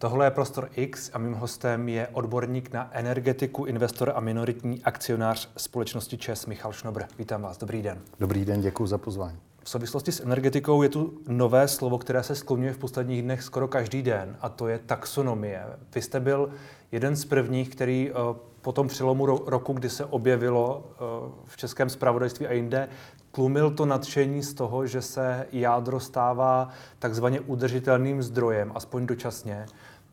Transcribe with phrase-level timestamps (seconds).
[0.00, 5.50] Tohle je Prostor X a mým hostem je odborník na energetiku, investor a minoritní akcionář
[5.56, 7.02] společnosti ČES Michal Šnobr.
[7.18, 7.98] Vítám vás, dobrý den.
[8.20, 9.38] Dobrý den, děkuji za pozvání.
[9.64, 13.68] V souvislosti s energetikou je tu nové slovo, které se skloňuje v posledních dnech skoro
[13.68, 15.62] každý den, a to je taxonomie.
[15.94, 16.50] Vy jste byl
[16.92, 18.14] jeden z prvních, který eh,
[18.60, 20.96] po tom přelomu roku, kdy se objevilo eh,
[21.44, 22.88] v českém spravodajství a jinde,
[23.30, 26.68] tlumil to nadšení z toho, že se jádro stává
[26.98, 29.66] takzvaně udržitelným zdrojem, aspoň dočasně.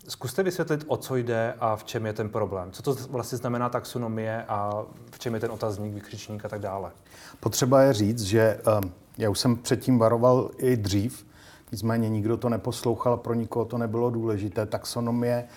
[0.08, 2.72] Zkuste vysvětlit, o co jde a v čem je ten problém.
[2.72, 6.92] Co to vlastně znamená taxonomie a v čem je ten otazník, vykřičník a tak dále.
[7.40, 11.26] Potřeba je říct, že um, já už jsem předtím varoval i dřív,
[11.72, 14.66] nicméně nikdo to neposlouchal, pro nikoho to nebylo důležité.
[14.66, 15.48] Taxonomie,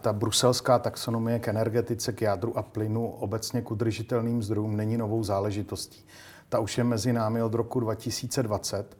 [0.00, 5.24] ta bruselská taxonomie k energetice, k jádru a plynu, obecně k udržitelným zdrojům, není novou
[5.24, 6.04] záležitostí.
[6.48, 8.96] Ta už je mezi námi od roku 2020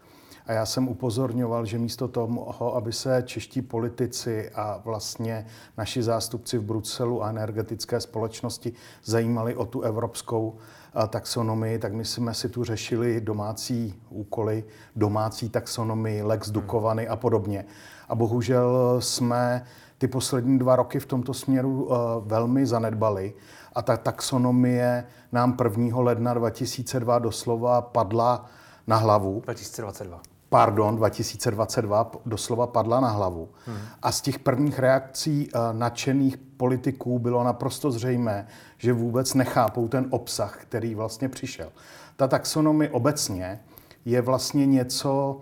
[0.48, 6.58] a já jsem upozorňoval, že místo toho, aby se čeští politici a vlastně naši zástupci
[6.58, 8.72] v Bruselu a energetické společnosti
[9.04, 10.56] zajímali o tu evropskou
[11.08, 14.64] taxonomii, tak my jsme si tu řešili domácí úkoly,
[14.96, 17.64] domácí taxonomii, Lex Dukovany a podobně.
[18.08, 19.64] A bohužel jsme
[19.98, 23.34] ty poslední dva roky v tomto směru uh, velmi zanedbali
[23.72, 26.00] a ta taxonomie nám 1.
[26.00, 28.46] ledna 2002 doslova padla
[28.86, 29.40] na hlavu.
[29.44, 33.48] 2022 pardon, 2022 doslova padla na hlavu.
[33.66, 33.78] Hmm.
[34.02, 38.46] A z těch prvních reakcí uh, nadšených politiků bylo naprosto zřejmé,
[38.78, 41.68] že vůbec nechápou ten obsah, který vlastně přišel.
[42.16, 43.60] Ta taxonomie obecně
[44.04, 45.40] je vlastně něco,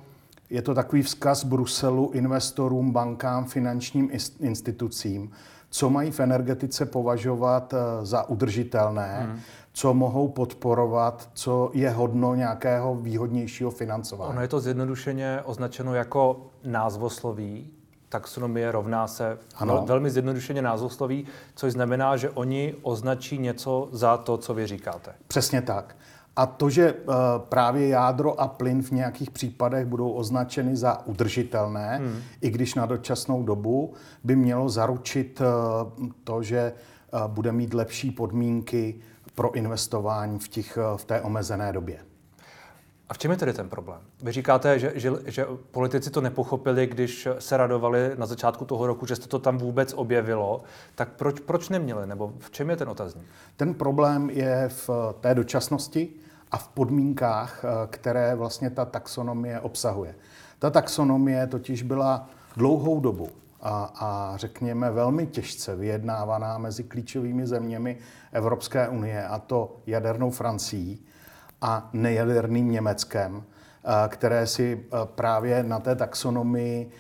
[0.51, 5.31] je to takový vzkaz Bruselu investorům, bankám, finančním institucím,
[5.71, 9.41] co mají v energetice považovat uh, za udržitelné, hmm
[9.77, 14.31] co mohou podporovat, co je hodno nějakého výhodnějšího financování.
[14.31, 17.71] Ono je to zjednodušeně označeno jako názvosloví,
[18.09, 19.85] taxonomie rovná se ano.
[19.87, 25.13] velmi zjednodušeně názvosloví, což znamená, že oni označí něco za to, co vy říkáte.
[25.29, 25.97] Přesně tak.
[26.37, 27.15] A to, že uh,
[27.49, 32.21] právě jádro a plyn v nějakých případech budou označeny za udržitelné, hmm.
[32.41, 36.73] i když na dočasnou dobu, by mělo zaručit uh, to, že
[37.13, 39.01] uh, bude mít lepší podmínky
[39.37, 41.99] pro investování v, těch, v té omezené době.
[43.09, 44.01] A v čem je tedy ten problém?
[44.23, 49.07] Vy říkáte, že, že, že politici to nepochopili, když se radovali na začátku toho roku,
[49.07, 50.63] že jste to tam vůbec objevilo.
[50.95, 52.07] Tak proč, proč neměli?
[52.07, 53.27] Nebo v čem je ten otazník?
[53.57, 56.09] Ten problém je v té dočasnosti
[56.51, 60.15] a v podmínkách, které vlastně ta taxonomie obsahuje.
[60.59, 63.29] Ta taxonomie totiž byla dlouhou dobu
[63.61, 67.99] a, a řekněme velmi těžce vyjednávaná mezi klíčovými zeměmi
[68.33, 71.07] Evropské unie, a to jadernou Francií
[71.61, 73.45] a nejaderným Německem,
[74.09, 76.91] které si právě na té taxonomii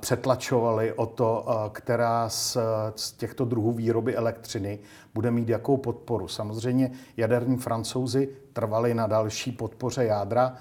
[0.00, 2.56] přetlačovali o to, která z,
[2.96, 4.78] z těchto druhů výroby elektřiny
[5.14, 6.28] bude mít jakou podporu.
[6.28, 10.54] Samozřejmě jaderní francouzi trvali na další podpoře jádra,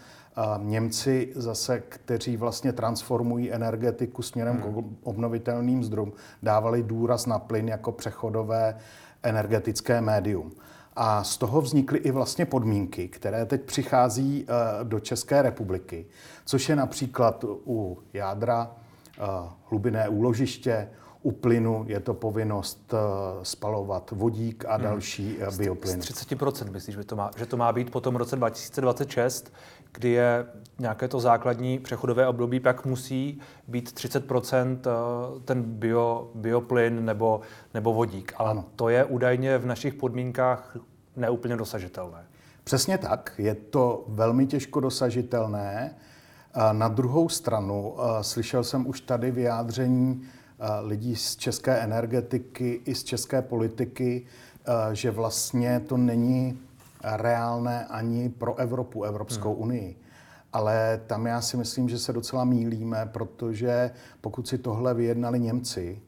[0.57, 4.73] Němci zase, kteří vlastně transformují energetiku směrem hmm.
[4.73, 6.13] k obnovitelným zdrojům,
[6.43, 8.77] dávali důraz na plyn jako přechodové
[9.23, 10.51] energetické médium.
[10.95, 16.05] A z toho vznikly i vlastně podmínky, které teď přichází eh, do České republiky,
[16.45, 19.21] což je například u jádra eh,
[19.69, 20.89] hlubinné úložiště,
[21.21, 22.97] u plynu je to povinnost eh,
[23.43, 24.83] spalovat vodík a hmm.
[24.83, 25.57] další hmm.
[25.57, 26.01] bioplyn.
[26.01, 29.53] Z 30% myslíš, že to, má, že to má být po tom roce 2026,
[29.93, 30.45] kdy je
[30.79, 34.77] nějaké to základní přechodové období, pak musí být 30%
[35.45, 37.41] ten bio, bioplyn nebo,
[37.73, 38.33] nebo vodík.
[38.37, 38.65] Ale ano.
[38.75, 40.77] to je údajně v našich podmínkách
[41.15, 42.25] neúplně dosažitelné.
[42.63, 43.33] Přesně tak.
[43.37, 45.95] Je to velmi těžko dosažitelné.
[46.71, 50.21] Na druhou stranu slyšel jsem už tady vyjádření
[50.81, 54.25] lidí z české energetiky i z české politiky,
[54.93, 56.59] že vlastně to není
[57.03, 59.61] reálné ani pro Evropu, Evropskou hmm.
[59.61, 60.01] unii.
[60.53, 66.01] Ale tam já si myslím, že se docela mílíme, protože pokud si tohle vyjednali Němci,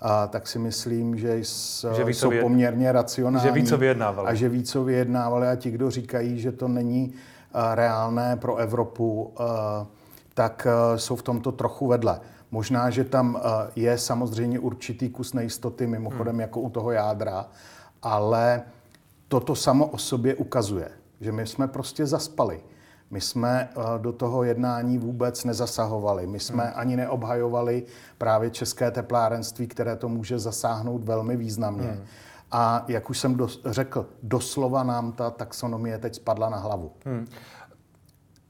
[0.00, 1.42] a tak si myslím, že,
[1.96, 2.42] že ví, jsou vyjed...
[2.42, 3.48] poměrně racionální.
[3.48, 4.28] Že ví, co vyjednávali.
[4.28, 5.48] A že ví, co vyjednávali.
[5.48, 7.12] A ti, kdo říkají, že to není
[7.74, 9.34] reálné pro Evropu,
[10.34, 12.20] tak jsou v tomto trochu vedle.
[12.50, 13.40] Možná, že tam
[13.76, 16.40] je samozřejmě určitý kus nejistoty, mimochodem hmm.
[16.40, 17.46] jako u toho jádra,
[18.02, 18.62] ale
[19.28, 20.90] toto samo o sobě ukazuje,
[21.20, 22.60] že my jsme prostě zaspali.
[23.10, 26.26] My jsme eh, do toho jednání vůbec nezasahovali.
[26.26, 26.72] My jsme hmm.
[26.76, 27.86] ani neobhajovali
[28.18, 31.88] právě české teplárenství, které to může zasáhnout velmi významně.
[31.88, 32.04] Hmm.
[32.50, 36.92] A jak už jsem dos- řekl, doslova nám ta taxonomie teď spadla na hlavu.
[37.04, 37.26] Hmm.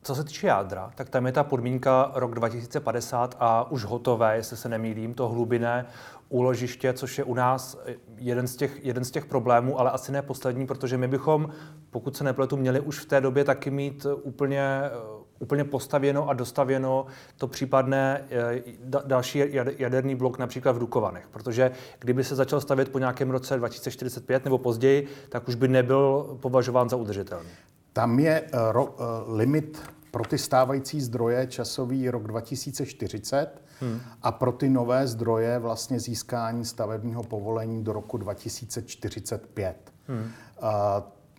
[0.03, 4.57] Co se týče jádra, tak tam je ta podmínka rok 2050 a už hotové, jestli
[4.57, 5.87] se nemýlím, to hlubinné
[6.29, 7.79] úložiště, což je u nás
[8.17, 11.49] jeden z, těch, jeden z těch problémů, ale asi ne poslední, protože my bychom,
[11.91, 14.83] pokud se nepletu, měli už v té době taky mít úplně,
[15.39, 17.07] úplně postavěno a dostavěno
[17.37, 18.63] to případné eh,
[19.05, 19.45] další
[19.79, 21.29] jaderný blok například v Dukovanech.
[21.31, 26.37] Protože kdyby se začal stavět po nějakém roce 2045 nebo později, tak už by nebyl
[26.41, 27.51] považován za udržitelný.
[27.99, 28.97] Tam je uh, ro, uh,
[29.37, 34.01] limit pro ty stávající zdroje časový rok 2040 hmm.
[34.23, 39.93] a pro ty nové zdroje vlastně získání stavebního povolení do roku 2045.
[40.09, 40.19] Hmm.
[40.19, 40.29] Uh,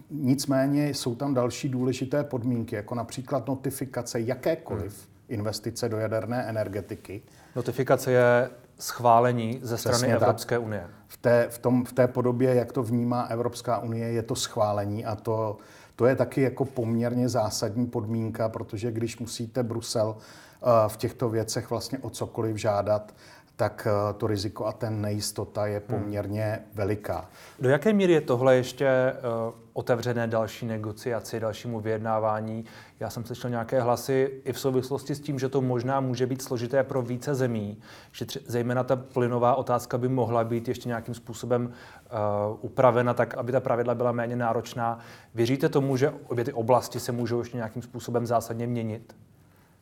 [0.10, 5.16] nicméně jsou tam další důležité podmínky, jako například notifikace jakékoliv hmm.
[5.28, 7.22] investice do jaderné energetiky.
[7.56, 10.66] Notifikace je schválení ze strany Přesně Evropské tak.
[10.66, 10.88] unie.
[11.08, 15.06] V té, v, tom, v té podobě, jak to vnímá Evropská unie, je to schválení
[15.06, 15.58] a to
[16.00, 21.69] to je taky jako poměrně zásadní podmínka, protože když musíte Brusel eh, v těchto věcech
[21.69, 23.16] vlastně o cokoliv žádat,
[23.60, 26.00] tak eh, to riziko a ten nejistota je hmm.
[26.00, 26.66] poměrně hmm.
[26.74, 27.30] veliká.
[27.60, 32.66] Do jaké míry je tohle ještě uh, otevřené další negociaci, dalšímu vyjednávání?
[33.00, 36.42] Já jsem slyšel nějaké hlasy i v souvislosti s tím, že to možná může být
[36.42, 37.78] složité pro více zemí,
[38.12, 43.38] že tři, zejména ta plynová otázka by mohla být ještě nějakým způsobem uh, upravena tak,
[43.38, 45.00] aby ta pravidla byla méně náročná.
[45.36, 49.16] Věříte tomu, že obě ty oblasti se můžou ještě nějakým způsobem zásadně měnit?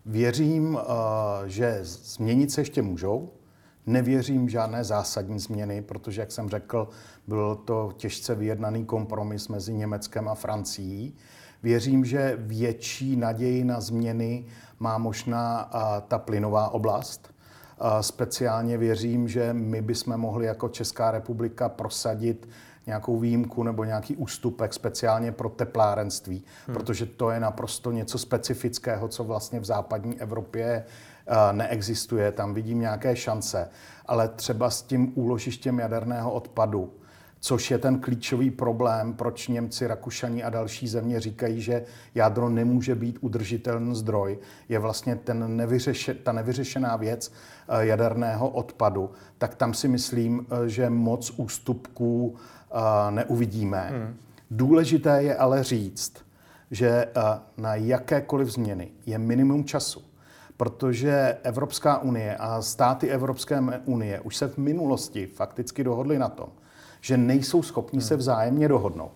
[0.06, 0.82] Věřím, uh,
[1.46, 3.30] že změnit se ještě můžou.
[3.88, 6.88] Nevěřím žádné zásadní změny, protože, jak jsem řekl,
[7.28, 11.16] byl to těžce vyjednaný kompromis mezi Německem a Francií.
[11.64, 14.46] Věřím, že větší naději na změny
[14.80, 15.72] má možná
[16.08, 17.34] ta plynová oblast.
[18.02, 22.50] Speciálně věřím, že my bychom mohli jako Česká republika prosadit
[22.88, 26.74] nějakou výjimku nebo nějaký ústupek speciálně pro teplárenství, hmm.
[26.76, 30.84] protože to je naprosto něco specifického, co vlastně v západní Evropě
[31.30, 33.70] Eh, neexistuje, tam vidím nějaké šance,
[34.06, 36.94] ale třeba s tím úložištěm jaderného odpadu,
[37.48, 41.84] což je ten klíčový problém, proč Němci, Rakušani a další země říkají, že
[42.16, 44.38] jádro nemůže být udržitelný zdroj,
[44.70, 50.70] je vlastně ten nevyřeše, ta nevyřešená věc eh, jaderného odpadu, tak tam si myslím, eh,
[50.70, 52.36] že moc ústupků
[53.10, 53.90] neuvidíme.
[53.92, 54.16] Hmm.
[54.52, 56.14] Důležité je ale říct,
[56.72, 57.08] že
[57.58, 60.02] na jakékoliv změny je minimum času
[60.58, 66.50] protože Evropská unie a státy Evropské unie už se v minulosti fakticky dohodly na tom,
[67.08, 69.12] že nejsou schopni se vzájemně dohodnout.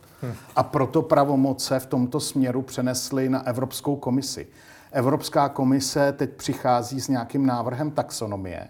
[0.56, 4.48] A proto pravomoce v tomto směru přenesly na Evropskou komisi.
[4.92, 8.68] Evropská komise teď přichází s nějakým návrhem taxonomie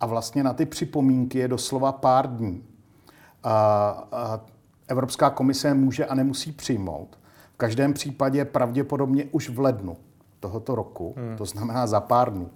[0.00, 2.64] a vlastně na ty připomínky je doslova pár dní.
[3.42, 3.52] A,
[4.12, 4.40] a
[4.88, 7.18] Evropská komise může a nemusí přijmout.
[7.54, 9.96] V každém případě pravděpodobně už v lednu
[10.40, 11.36] tohoto roku, hmm.
[11.36, 12.50] to znamená za pár dnů,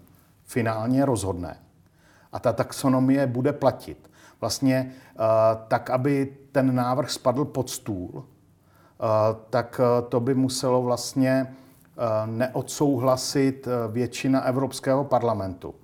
[0.44, 1.56] finálně rozhodne.
[2.32, 4.09] A ta taxonomie bude platit.
[4.40, 5.24] Vlastně uh,
[5.68, 8.24] tak, aby ten návrh spadl pod stůl, uh,
[9.50, 11.56] tak uh, to by muselo vlastně
[11.96, 15.74] uh, neodsouhlasit uh, většina Evropského parlamentu.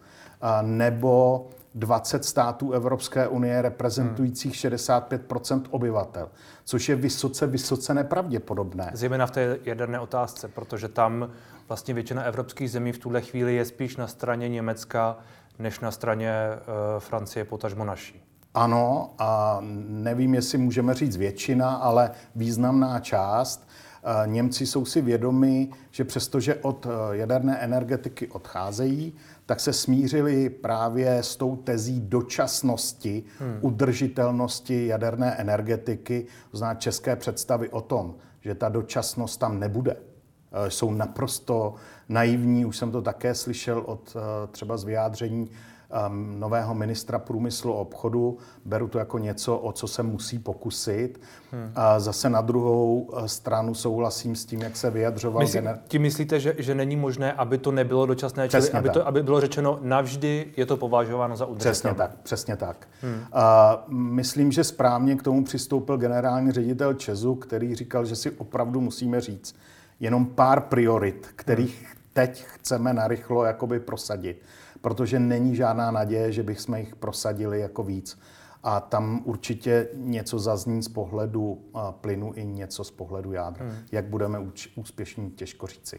[0.62, 4.72] Nebo 20 států Evropské unie reprezentujících hmm.
[4.72, 6.28] 65% obyvatel,
[6.64, 8.90] což je vysoce, vysoce nepravděpodobné.
[8.94, 11.30] Zejména v té jaderné otázce, protože tam
[11.68, 15.16] vlastně většina evropských zemí v tuhle chvíli je spíš na straně Německa,
[15.58, 18.22] než na straně uh, Francie, potažmo naší.
[18.56, 19.58] Ano, a
[19.88, 23.68] nevím, jestli můžeme říct většina, ale významná část.
[24.02, 29.14] Eh, Němci jsou si vědomi, že přestože od eh, jaderné energetiky odcházejí,
[29.46, 33.58] tak se smířili právě s tou tezí dočasnosti, hmm.
[33.60, 39.96] udržitelnosti jaderné energetiky, to znamená české představy o tom, že ta dočasnost tam nebude.
[39.96, 41.74] Eh, jsou naprosto
[42.08, 44.16] naivní, už jsem to také slyšel od
[44.50, 45.50] třeba z vyjádření
[45.90, 48.38] ehm, nového ministra průmyslu a obchodu.
[48.64, 51.20] Beru to jako něco, o co se musí pokusit.
[51.52, 51.72] Hmm.
[51.74, 55.42] A zase na druhou eh, stranu souhlasím s tím, jak se vyjadřoval.
[55.42, 55.80] Myslí, gener...
[55.88, 59.40] Tím myslíte, že, že není možné, aby to nebylo dočasné, čili aby, to, aby bylo
[59.40, 61.72] řečeno navždy je to považováno za udržitelné?
[61.72, 62.88] Přesně tak, přesně tak.
[63.02, 63.20] Hmm.
[63.32, 68.80] A myslím, že správně k tomu přistoupil generální ředitel Česu, který říkal, že si opravdu
[68.80, 69.56] musíme říct,
[70.00, 71.94] jenom pár priorit, kterých hmm.
[72.12, 74.42] teď chceme narychlo jakoby prosadit,
[74.80, 78.20] protože není žádná naděje, že bychom jich prosadili jako víc.
[78.62, 81.64] A tam určitě něco zazní z pohledu
[82.00, 83.64] plynu i něco z pohledu jádra.
[83.64, 83.74] Hmm.
[83.92, 84.38] Jak budeme
[84.76, 85.96] úspěšní, těžko říci.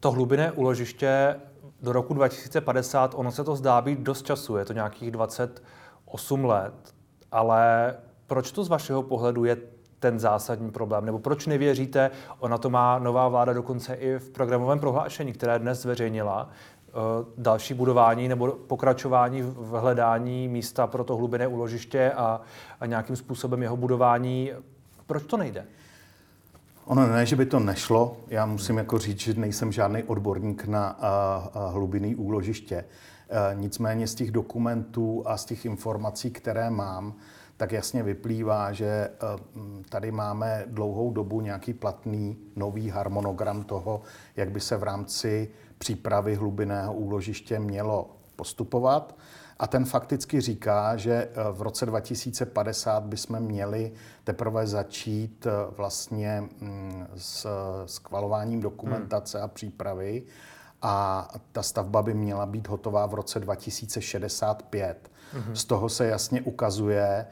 [0.00, 1.36] To hlubinné úložiště
[1.82, 6.94] do roku 2050, ono se to zdá být dost času, je to nějakých 28 let,
[7.32, 7.94] ale
[8.26, 9.56] proč to z vašeho pohledu je
[9.98, 11.04] ten zásadní problém?
[11.06, 12.10] Nebo proč nevěříte?
[12.38, 16.48] Ona to má nová vláda dokonce i v programovém prohlášení, které dnes zveřejnila,
[17.38, 22.40] další budování nebo pokračování v hledání místa pro to hlubinné úložiště a,
[22.80, 24.52] a nějakým způsobem jeho budování.
[25.06, 25.64] Proč to nejde?
[26.84, 28.16] Ono ne, že by to nešlo.
[28.28, 32.84] Já musím jako říct, že nejsem žádný odborník na a, a hlubinný úložiště.
[33.32, 37.14] E, nicméně z těch dokumentů a z těch informací, které mám,
[37.56, 39.10] tak jasně vyplývá, že e,
[39.88, 44.00] tady máme dlouhou dobu nějaký platný nový harmonogram toho,
[44.36, 49.16] jak by se v rámci přípravy hlubinného úložiště mělo postupovat.
[49.58, 53.92] A ten fakticky říká, že eh, v roce 2050 bychom měli
[54.24, 57.46] teprve začít eh, vlastně mm, s
[57.86, 60.22] skvalováním dokumentace a přípravy
[60.82, 65.10] a ta stavba by měla být hotová v roce 2065.
[65.34, 65.52] Mm-hmm.
[65.52, 67.26] Z toho se jasně ukazuje eh,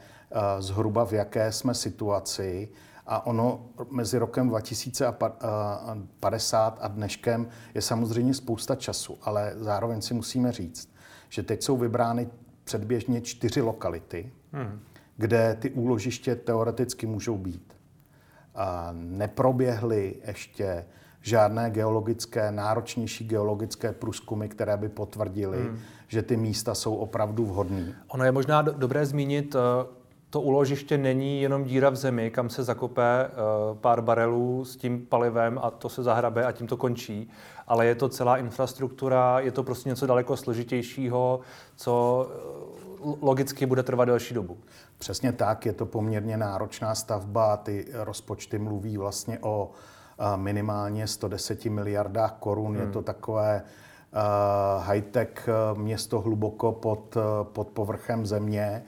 [0.59, 2.69] zhruba v jaké jsme situaci
[3.07, 10.51] a ono mezi rokem 2050 a dneškem je samozřejmě spousta času, ale zároveň si musíme
[10.51, 10.93] říct,
[11.29, 12.29] že teď jsou vybrány
[12.63, 14.79] předběžně čtyři lokality, hmm.
[15.17, 17.73] kde ty úložiště teoreticky můžou být.
[18.55, 20.85] A neproběhly ještě
[21.21, 25.79] žádné geologické, náročnější geologické průzkumy, které by potvrdily, hmm.
[26.07, 27.95] že ty místa jsou opravdu vhodné.
[28.07, 29.85] Ono je možná do- dobré zmínit, eh,
[30.29, 33.29] to úložiště není jenom díra v zemi, kam se zakope eh,
[33.73, 37.29] pár barelů s tím palivem a to se zahrabe a tím to končí,
[37.67, 41.39] ale je to celá infrastruktura, je to prostě něco daleko složitějšího,
[41.75, 44.57] co eh, logicky bude trvat delší dobu.
[44.97, 49.71] Přesně tak, je to poměrně náročná stavba, ty rozpočty mluví vlastně o
[50.35, 52.81] minimálně 110 miliardách korun, hmm.
[52.81, 58.83] je to takové uh, high-tech město hluboko pod, pod povrchem země.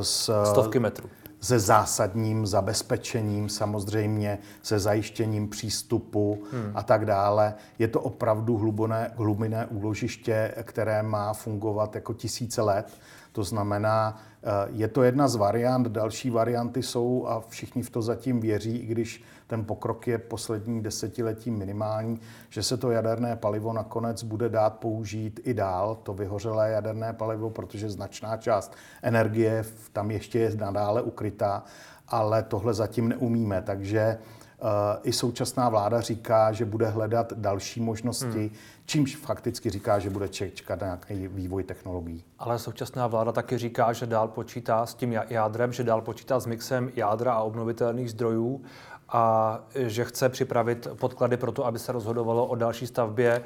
[0.00, 1.08] S, Stovky metrů
[1.40, 6.72] se zásadním zabezpečením, samozřejmě se zajištěním přístupu hmm.
[6.74, 7.54] a tak dále.
[7.78, 12.88] Je to opravdu hluboné, hlubiné úložiště, které má fungovat jako tisíce let.
[13.32, 18.02] To znamená, eh, je to jedna z variant, další varianty jsou a všichni v to
[18.02, 23.72] zatím věří, i když ten pokrok je poslední desetiletí minimální, že se to jaderné palivo
[23.72, 30.10] nakonec bude dát použít i dál, to vyhořelé jaderné palivo, protože značná část energie tam
[30.10, 31.64] ještě je nadále ukrytá,
[32.08, 34.18] ale tohle zatím neumíme, takže
[34.62, 34.68] Uh,
[35.02, 38.50] I současná vláda říká, že bude hledat další možnosti, hmm.
[38.86, 42.24] čímž fakticky říká, že bude čekat na nějaký vývoj technologií.
[42.38, 46.46] Ale současná vláda taky říká, že dál počítá s tím jádrem, že dál počítá s
[46.46, 48.62] mixem jádra a obnovitelných zdrojů
[49.08, 53.42] a že chce připravit podklady pro to, aby se rozhodovalo o další stavbě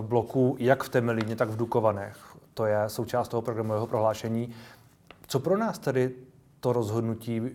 [0.00, 2.16] bloků jak v Temelíně, tak v Dukovanech.
[2.54, 4.54] To je součást toho programového prohlášení.
[5.26, 6.14] Co pro nás tedy
[6.60, 7.48] to rozhodnutí uh,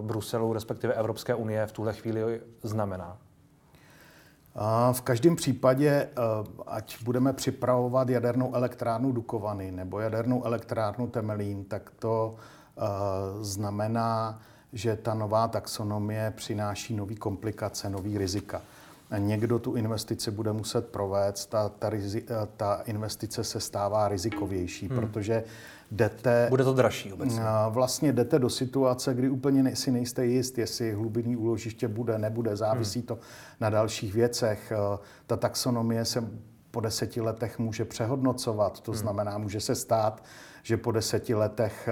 [0.00, 3.16] Bruselu, respektive Evropské unie v tuhle chvíli znamená?
[4.92, 6.08] V každém případě, eh,
[6.66, 12.82] ať budeme připravovat jadernou elektrárnu Dukovany nebo jadernou elektrárnu Temelín, tak to eh,
[13.40, 14.40] znamená,
[14.72, 18.62] že ta nová taxonomie přináší nové komplikace, nové rizika.
[19.18, 24.98] Někdo tu investici bude muset provést, ta, ta, rizi, ta investice se stává rizikovější, hmm.
[25.00, 25.44] protože
[25.90, 26.46] jdete...
[26.50, 27.40] Bude to dražší obecně.
[27.68, 32.98] Vlastně jdete do situace, kdy úplně si nejste jist, jestli hlubinný úložiště bude, nebude, závisí
[32.98, 33.06] hmm.
[33.06, 33.18] to
[33.60, 34.72] na dalších věcech.
[35.26, 36.28] Ta taxonomie se
[36.70, 38.98] po deseti letech může přehodnocovat, to hmm.
[38.98, 40.24] znamená, může se stát,
[40.62, 41.88] že po deseti letech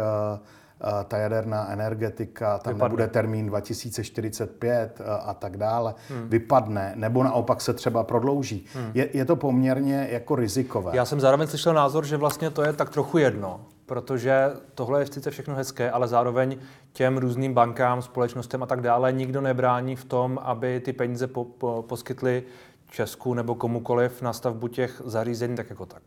[1.09, 2.89] ta jaderná energetika, tam vypadne.
[2.89, 6.29] nebude termín 2045 a tak dále, hmm.
[6.29, 8.65] vypadne, nebo naopak se třeba prodlouží.
[8.75, 8.91] Hmm.
[8.95, 10.97] Je, je to poměrně jako rizikové.
[10.97, 15.07] Já jsem zároveň slyšel názor, že vlastně to je tak trochu jedno, protože tohle je
[15.07, 16.57] sice všechno hezké, ale zároveň
[16.93, 21.45] těm různým bankám, společnostem a tak dále nikdo nebrání v tom, aby ty peníze po,
[21.45, 22.43] po, poskytly
[22.91, 26.03] Česku nebo komukoliv na stavbu těch zařízení tak jako tak.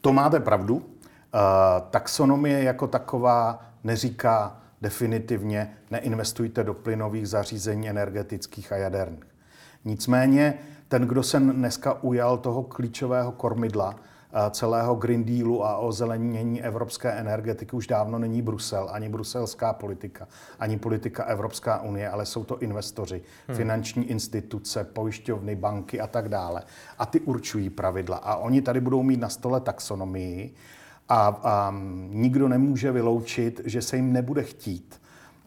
[0.00, 0.82] To máte pravdu.
[1.34, 9.24] Uh, taxonomie jako taková neříká definitivně neinvestujte do plynových zařízení energetických a jaderných.
[9.84, 10.54] Nicméně
[10.88, 17.10] ten, kdo se dneska ujal toho klíčového kormidla, uh, celého Green Dealu a ozelenění evropské
[17.12, 20.28] energetiky už dávno není Brusel, ani bruselská politika,
[20.60, 23.56] ani politika Evropská unie, ale jsou to investoři, hmm.
[23.56, 26.62] finanční instituce, pojišťovny, banky a tak dále.
[26.98, 28.16] A ty určují pravidla.
[28.16, 30.54] A oni tady budou mít na stole taxonomii,
[31.08, 31.74] a, a
[32.08, 35.00] nikdo nemůže vyloučit, že se jim nebude chtít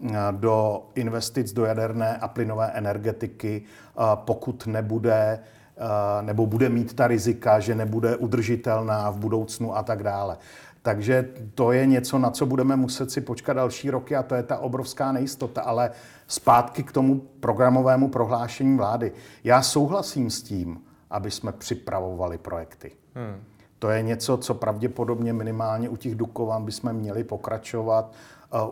[0.10, 5.40] eh, do investic do jaderné a plynové energetiky, eh, pokud nebude
[5.78, 10.38] eh, nebo bude mít ta rizika, že nebude udržitelná v budoucnu a tak dále.
[10.82, 14.44] Takže to je něco, na co budeme muset si počkat další roky a to je
[14.44, 15.62] ta obrovská nejistota.
[15.62, 15.92] Ale
[16.28, 19.12] zpátky k tomu programovému prohlášení vlády.
[19.44, 22.92] Já souhlasím s tím, aby jsme připravovali projekty.
[23.16, 23.44] Hmm.
[23.82, 28.14] To je něco, co pravděpodobně minimálně u těch Dukovan bychom měli pokračovat.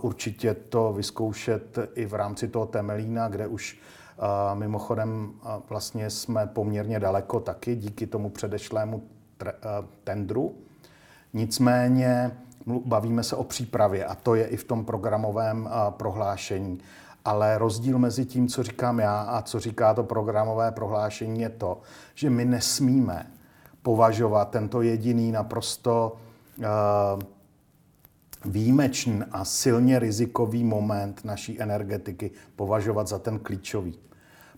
[0.02, 3.80] Určitě to vyzkoušet i v rámci toho Temelína, kde už
[4.54, 5.32] mimochodem
[5.70, 9.04] vlastně jsme poměrně daleko taky díky tomu předešlému
[10.04, 10.56] tendru.
[11.34, 12.32] Nicméně
[12.86, 16.80] bavíme se o přípravě a to je i v tom programovém prohlášení.
[17.26, 21.82] Ale rozdíl mezi tím, co říkám já a co říká to programové prohlášení, je to,
[22.16, 23.32] že my nesmíme
[23.82, 26.18] považovat tento jediný naprosto
[26.58, 26.66] uh,
[28.46, 34.00] výjimečný a silně rizikový moment naší energetiky považovat za ten klíčový.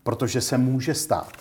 [0.02, 1.32] Protože se může stát,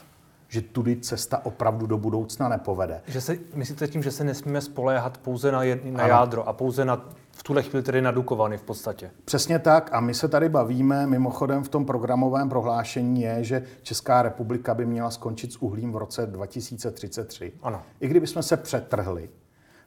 [0.47, 3.01] že tudy cesta opravdu do budoucna nepovede.
[3.07, 6.85] Že se, myslíte tím, že se nesmíme spoléhat pouze na, jed, na jádro a pouze
[6.85, 9.11] na v tuhle chvíli tedy na Dukovany v podstatě.
[9.25, 14.21] Přesně tak a my se tady bavíme, mimochodem v tom programovém prohlášení je, že Česká
[14.21, 17.53] republika by měla skončit s uhlím v roce 2033.
[17.61, 17.81] Ano.
[17.99, 19.29] I kdyby jsme se přetrhli,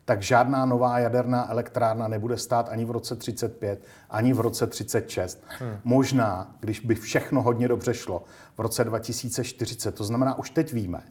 [0.04, 5.44] tak žádná nová jaderná elektrárna nebude stát ani v roce 35, ani v roce 36.
[5.46, 5.76] Hmm.
[5.84, 8.24] Možná, když by všechno hodně dobře šlo,
[8.56, 9.94] v roce 2040.
[9.94, 11.02] To znamená, už teď víme,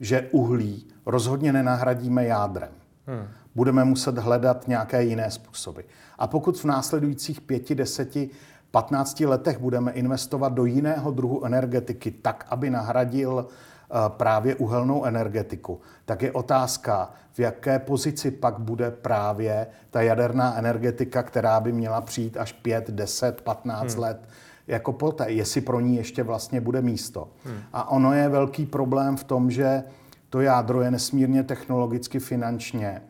[0.00, 2.70] že uhlí rozhodně nenahradíme jádrem.
[3.08, 3.28] Hmm.
[3.54, 5.80] Budeme muset hledat nějaké jiné způsoby.
[6.18, 8.30] A pokud v následujících pěti, deseti,
[8.70, 15.80] 15 letech budeme investovat do jiného druhu energetiky tak, aby nahradil eh, právě uhelnou energetiku,
[16.04, 22.00] tak je otázka, v jaké pozici pak bude právě ta jaderná energetika, která by měla
[22.00, 24.02] přijít až 5, 10, 15 hmm.
[24.02, 24.28] let
[24.66, 27.28] jako poté, jestli pro ní ještě vlastně bude místo.
[27.44, 27.60] Hmm.
[27.72, 29.82] A ono je velký problém v tom, že
[30.30, 33.02] to jádro je nesmírně technologicky, finančně,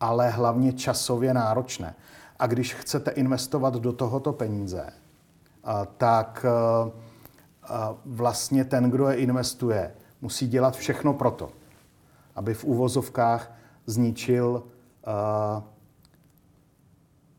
[0.00, 1.94] ale hlavně časově náročné.
[2.38, 4.86] A když chcete investovat do tohoto peníze,
[5.96, 6.46] tak
[8.04, 11.52] vlastně ten, kdo je investuje, musí dělat všechno proto,
[12.34, 13.52] aby v úvozovkách
[13.86, 14.62] zničil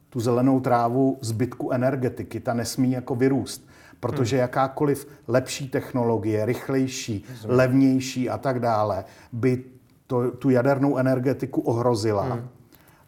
[0.09, 2.39] tu zelenou trávu zbytku energetiky.
[2.39, 3.64] Ta nesmí jako vyrůst,
[4.07, 4.41] protože hmm.
[4.41, 9.63] jakákoliv lepší technologie, rychlejší, levnější a tak dále, by
[10.07, 12.23] to, tu jadernou energetiku ohrozila.
[12.23, 12.47] Hmm.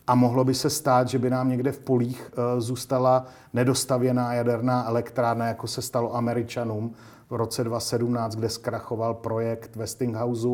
[0.07, 4.87] A mohlo by se stát, že by nám někde v polích uh, zůstala nedostavěná jaderná
[4.87, 6.93] elektrárna, jako se stalo Američanům
[7.29, 10.47] v roce 2017, kde zkrachoval projekt Westinghouse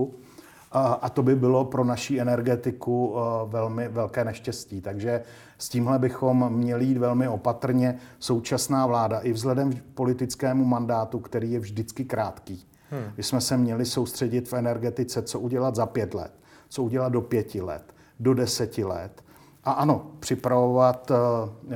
[0.80, 4.82] a to by bylo pro naší energetiku eh, velmi velké neštěstí.
[4.82, 5.22] Takže
[5.58, 7.98] s tímhle bychom měli jít velmi opatrně.
[8.20, 13.14] Současná vláda i vzhledem k politickému mandátu, který je vždycky krátký, hmm.
[13.16, 16.32] by jsme se měli soustředit v energetice, co udělat za pět let,
[16.70, 19.24] co udělat do pěti let, do deseti let.
[19.64, 21.18] A ano, připravovat uh,
[21.66, 21.76] uh,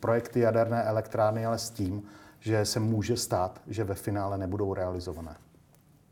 [0.00, 2.02] projekty jaderné elektrárny, ale s tím,
[2.40, 5.36] že se může stát, že ve finále nebudou realizované.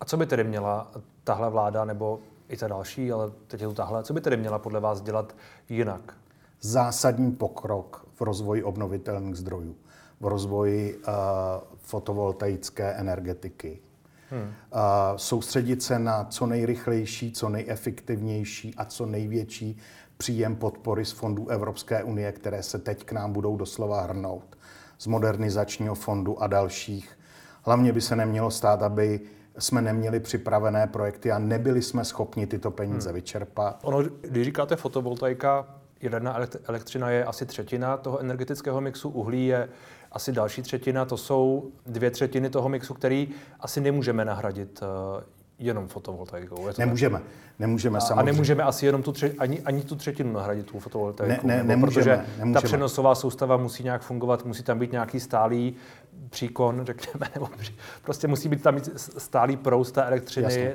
[0.01, 0.91] A co by tedy měla
[1.25, 4.59] tahle vláda nebo i ta další, ale teď je to tahle, co by tedy měla
[4.59, 5.37] podle vás dělat
[5.69, 6.17] jinak?
[6.61, 9.77] Zásadní pokrok v rozvoji obnovitelných zdrojů,
[10.21, 11.05] v rozvoji uh,
[11.77, 13.79] fotovoltaické energetiky.
[14.31, 14.43] Hmm.
[14.43, 14.51] Uh,
[15.17, 19.79] soustředit se na co nejrychlejší, co nejefektivnější a co největší
[20.17, 24.57] příjem podpory z fondů Evropské unie, které se teď k nám budou doslova hrnout,
[24.99, 27.19] z modernizačního fondu a dalších.
[27.63, 29.21] Hlavně by se nemělo stát, aby
[29.59, 33.15] jsme neměli připravené projekty a nebyli jsme schopni tyto peníze hmm.
[33.15, 33.79] vyčerpat.
[33.83, 35.67] Ono, když říkáte fotovoltaika,
[36.01, 36.39] jaderná
[36.69, 39.69] elektřina je asi třetina toho energetického mixu, uhlí je
[40.13, 43.29] asi další třetina, to jsou dvě třetiny toho mixu, který
[43.61, 45.25] asi nemůžeme nahradit eh,
[45.59, 46.69] jenom fotovoltaikou.
[46.69, 47.23] Je nemůžeme.
[47.59, 51.47] Nemůžeme a, a nemůžeme asi jenom tu tře- ani, ani tu třetinu nahradit tu fotovoltaikou.
[51.47, 52.53] Ne, ne, nemůžeme, protože nemůžeme.
[52.53, 55.77] ta přenosová soustava musí nějak fungovat, musí tam být nějaký stálý
[56.31, 57.49] příkon, řekněme, nebo
[58.03, 58.79] prostě musí být tam
[59.19, 60.45] stálý proust té elektřiny.
[60.45, 60.75] Jasně.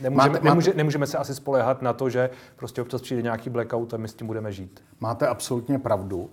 [0.00, 3.50] Nemůžeme, máte, nemůže, máte, nemůžeme se asi spolehat na to, že prostě občas přijde nějaký
[3.50, 4.82] blackout a my s tím budeme žít.
[5.00, 6.18] Máte absolutně pravdu.
[6.18, 6.30] Uh,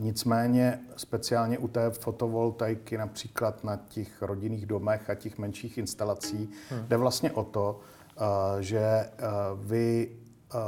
[0.00, 6.84] nicméně speciálně u té fotovoltaiky, například na těch rodinných domech a těch menších instalací, hmm.
[6.88, 7.80] jde vlastně o to,
[8.16, 10.10] uh, že uh, vy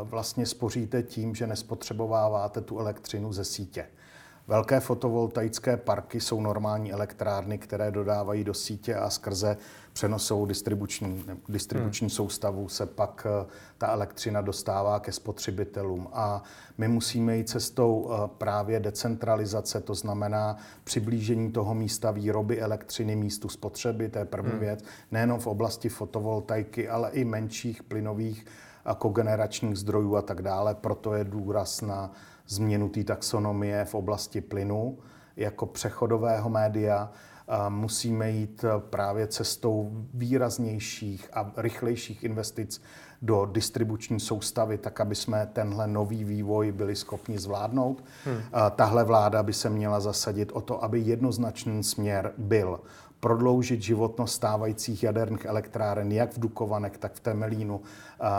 [0.02, 3.86] vlastně spoříte tím, že nespotřebováváte tu elektřinu ze sítě.
[4.48, 9.56] Velké fotovoltaické parky jsou normální elektrárny, které dodávají do sítě a skrze
[9.92, 12.10] přenosovou distribuční, distribuční hmm.
[12.10, 13.46] soustavu se pak eh,
[13.78, 16.08] ta elektřina dostává ke spotřebitelům.
[16.12, 16.42] A
[16.78, 23.48] my musíme jít cestou eh, právě decentralizace, to znamená přiblížení toho místa výroby elektřiny místu
[23.48, 24.60] spotřeby, to je první hmm.
[24.60, 28.46] věc, nejenom v oblasti fotovoltaiky, ale i menších plynových
[28.94, 30.74] kogeneračních zdrojů a tak dále.
[30.74, 32.10] Proto je důraz na
[32.48, 34.98] změnu té taxonomie v oblasti plynu
[35.36, 37.10] jako přechodového média.
[37.68, 42.82] Musíme jít právě cestou výraznějších a rychlejších investic
[43.22, 48.04] do distribuční soustavy, tak aby jsme tenhle nový vývoj byli schopni zvládnout.
[48.24, 48.40] Hmm.
[48.76, 52.80] Tahle vláda by se měla zasadit o to, aby jednoznačný směr byl
[53.20, 57.80] prodloužit životnost stávajících jaderných elektráren jak v Dukovanek, tak v Temelínu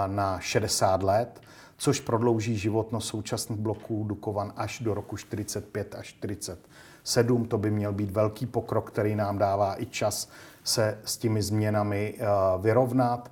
[0.08, 1.42] na 60 let,
[1.78, 7.46] což prodlouží životnost současných bloků Dukovan až do roku 45 až 47.
[7.46, 10.30] To by měl být velký pokrok, který nám dává i čas
[10.64, 12.20] se s těmi změnami
[12.62, 13.32] vyrovnat.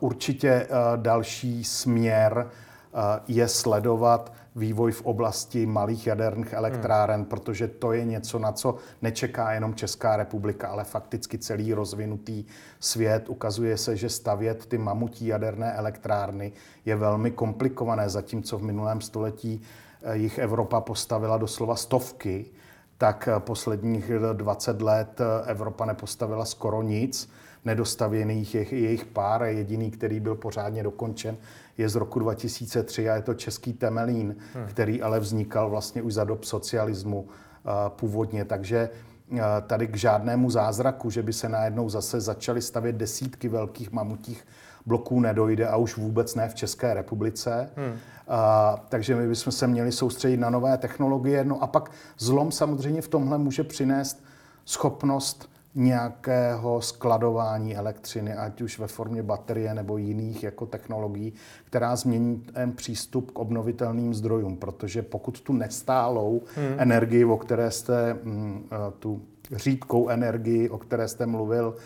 [0.00, 2.50] Určitě další směr
[3.28, 7.28] je sledovat vývoj v oblasti malých jaderných elektráren, hmm.
[7.28, 12.44] protože to je něco, na co nečeká jenom Česká republika, ale fakticky celý rozvinutý
[12.80, 13.28] svět.
[13.28, 16.52] Ukazuje se, že stavět ty mamutí jaderné elektrárny
[16.84, 19.60] je velmi komplikované, zatímco v minulém století
[20.02, 22.46] eh, jich Evropa postavila doslova stovky,
[22.98, 27.30] tak eh, posledních 20 let eh, Evropa nepostavila skoro nic
[27.64, 29.42] nedostavěných je jejich pár.
[29.42, 31.36] Jediný, který byl pořádně dokončen,
[31.78, 34.66] je z roku 2003 a je to český Temelín, hmm.
[34.66, 37.28] který ale vznikal vlastně už za dob socialismu uh,
[37.88, 38.44] původně.
[38.44, 38.90] Takže
[39.30, 44.46] uh, tady k žádnému zázraku, že by se najednou zase začaly stavět desítky velkých mamutích
[44.86, 47.70] bloků nedojde a už vůbec ne v České republice.
[47.76, 47.92] Hmm.
[47.92, 47.96] Uh,
[48.88, 51.44] takže my bychom se měli soustředit na nové technologie.
[51.44, 54.24] No a pak zlom samozřejmě v tomhle může přinést
[54.64, 61.32] schopnost nějakého skladování elektřiny, ať už ve formě baterie nebo jiných jako technologií,
[61.64, 66.74] která změní ten přístup k obnovitelným zdrojům, protože pokud tu nestálou hmm.
[66.78, 71.76] energii, o které jste, mm, eh, tu řídkou energii, o které jste mluvil,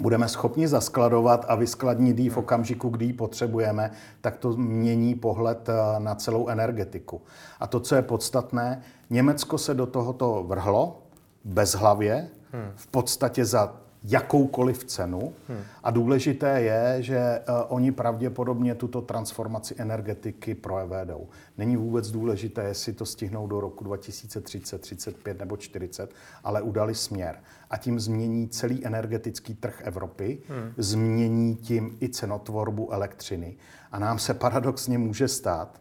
[0.00, 5.68] budeme schopni zaskladovat a vyskladnit ji v okamžiku, kdy ji potřebujeme, tak to mění pohled
[5.68, 7.22] eh, na celou energetiku.
[7.60, 11.02] A to, co je podstatné, Německo se do tohoto vrhlo
[11.44, 12.72] bezhlavě, hmm.
[12.76, 15.32] v podstatě za jakoukoliv cenu.
[15.48, 15.62] Hmm.
[15.84, 21.28] A důležité je, že uh, oni pravděpodobně tuto transformaci energetiky provedou.
[21.58, 26.14] Není vůbec důležité, jestli to stihnou do roku 2030, 35 nebo 40,
[26.44, 27.38] ale udali směr.
[27.70, 30.72] A tím změní celý energetický trh Evropy, hmm.
[30.76, 33.56] změní tím i cenotvorbu elektřiny.
[33.92, 35.80] A nám se paradoxně může stát,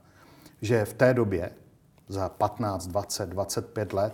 [0.61, 1.49] že v té době,
[2.07, 4.13] za 15, 20, 25 let,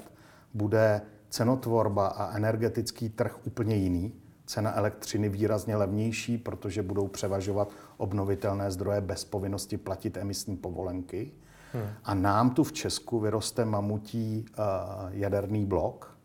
[0.53, 4.13] bude cenotvorba a energetický trh úplně jiný.
[4.45, 11.31] Cena elektřiny výrazně levnější, protože budou převažovat obnovitelné zdroje bez povinnosti platit emisní povolenky.
[11.73, 11.83] Hmm.
[12.03, 14.65] A nám tu v Česku vyroste mamutí uh,
[15.09, 16.17] jaderný blok,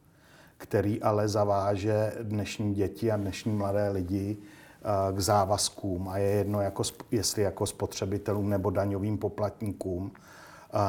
[0.56, 6.08] který ale zaváže dnešní děti a dnešní mladé lidi uh, k závazkům.
[6.08, 10.12] A je jedno, jako, jestli jako spotřebitelům nebo daňovým poplatníkům uh,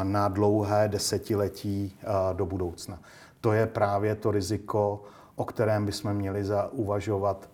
[0.03, 1.97] na dlouhé desetiletí
[2.33, 2.99] do budoucna
[3.45, 5.03] to je právě to riziko,
[5.35, 7.49] o kterém bychom měli zauvažovat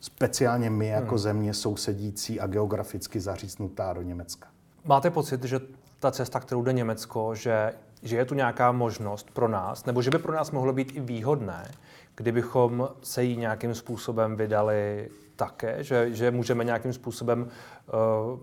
[0.00, 1.18] speciálně my jako hmm.
[1.18, 4.48] země sousedící a geograficky zaříznutá do Německa.
[4.84, 5.60] Máte pocit, že
[6.00, 10.10] ta cesta, kterou jde Německo, že, že je tu nějaká možnost pro nás, nebo že
[10.10, 11.70] by pro nás mohlo být i výhodné,
[12.14, 18.38] kdybychom se jí nějakým způsobem vydali také, že, že můžeme nějakým způsobem uh,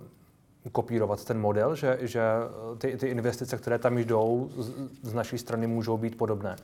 [0.72, 2.22] kopírovat ten model, že, že
[2.78, 4.72] ty, ty investice, které tam jdou, z,
[5.04, 6.56] z naší strany můžou být podobné?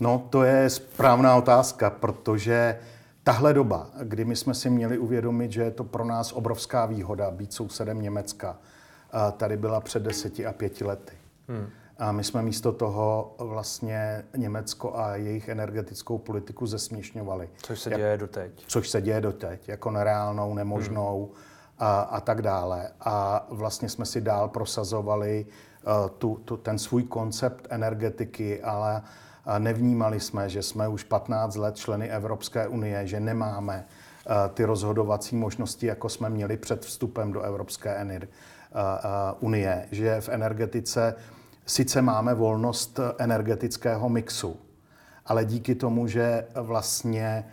[0.00, 2.78] No, to je správná otázka, protože
[3.24, 7.30] tahle doba, kdy my jsme si měli uvědomit, že je to pro nás obrovská výhoda
[7.30, 8.58] být sousedem Německa,
[9.36, 11.12] tady byla před deseti a pěti lety.
[11.48, 11.66] Hmm.
[11.98, 17.48] A my jsme místo toho vlastně Německo a jejich energetickou politiku zesměšňovali.
[17.62, 18.64] Což se děje doteď.
[18.66, 21.34] Což se děje doteď, jako nereálnou, nemožnou hmm.
[21.78, 22.90] a, a tak dále.
[23.00, 25.46] A vlastně jsme si dál prosazovali
[26.18, 29.02] tu, tu, ten svůj koncept energetiky, ale
[29.46, 34.64] eh, nevnímali jsme, že jsme už 15 let členy Evropské unie, že nemáme eh, ty
[34.64, 37.96] rozhodovací možnosti, jako jsme měli před vstupem do Evropské
[39.40, 41.14] unie, že v energetice
[41.66, 44.56] sice máme volnost energetického mixu,
[45.26, 47.44] ale díky tomu, že vlastně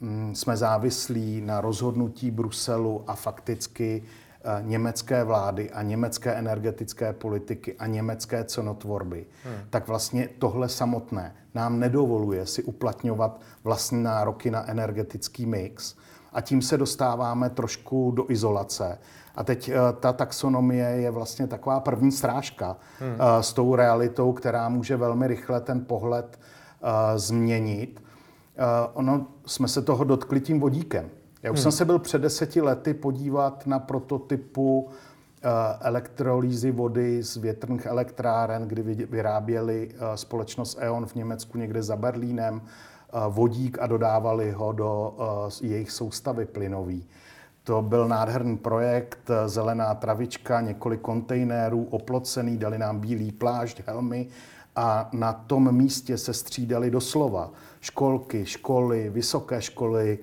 [0.00, 4.27] mm, jsme závislí na rozhodnutí Bruselu a fakticky Eh,
[4.60, 9.54] německé vlády a německé energetické politiky a německé cenotvorby, hmm.
[9.70, 15.96] tak vlastně tohle samotné nám nedovoluje si uplatňovat vlastní nároky na energetický mix
[16.32, 18.98] a tím se dostáváme trošku do izolace.
[19.34, 23.10] A teď uh, ta taxonomie je vlastně taková první strážka hmm.
[23.10, 26.38] uh, s tou realitou, která může velmi rychle ten pohled
[27.16, 28.02] změnit.
[28.94, 31.10] Ono jsme se toho dotkli tím vodíkem.
[31.42, 31.62] Já už hmm.
[31.62, 35.48] jsem se byl před deseti lety podívat na prototypu eh,
[35.80, 42.62] elektrolýzy vody z větrných elektráren, kdy vyráběli eh, společnost E.ON v Německu někde za Berlínem
[43.28, 45.14] vodík a dodávali ho do
[45.62, 47.06] jejich soustavy plynový.
[47.64, 54.28] To byl nádherný projekt, zelená travička, několik kontejnerů, oplocený, dali nám bílý plášť, helmy
[54.76, 60.18] a na tom místě se střídali doslova školky, školy, vysoké školy,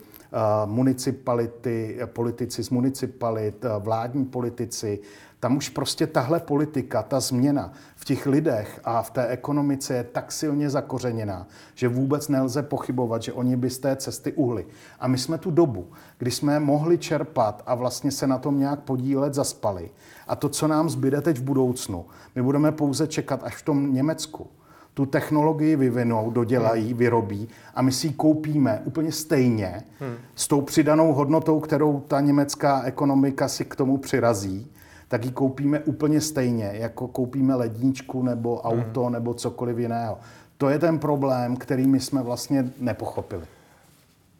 [0.66, 5.00] municipality, politici z municipalit, vládní politici.
[5.40, 10.04] Tam už prostě tahle politika, ta změna v těch lidech a v té ekonomice je
[10.04, 14.66] tak silně zakořeněná, že vůbec nelze pochybovat, že oni by z té cesty uhli.
[15.00, 18.80] A my jsme tu dobu, kdy jsme mohli čerpat a vlastně se na tom nějak
[18.80, 19.90] podílet, zaspali.
[20.28, 23.94] A to, co nám zbyde teď v budoucnu, my budeme pouze čekat až v tom
[23.94, 24.48] Německu
[24.96, 26.98] tu technologii vyvinou, dodělají, hmm.
[26.98, 30.16] vyrobí a my si ji koupíme úplně stejně hmm.
[30.36, 34.72] s tou přidanou hodnotou, kterou ta německá ekonomika si k tomu přirazí,
[35.08, 39.14] tak ji koupíme úplně stejně, jako koupíme ledničku nebo auto hmm.
[39.14, 40.18] nebo cokoliv jiného.
[40.58, 43.46] To je ten problém, který my jsme vlastně nepochopili.